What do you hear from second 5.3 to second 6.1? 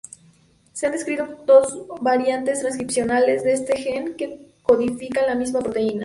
misma proteína.